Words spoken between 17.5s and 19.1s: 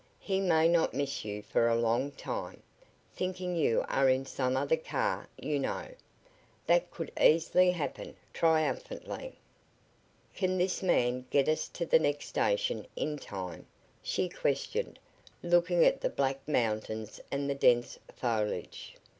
dense foliage.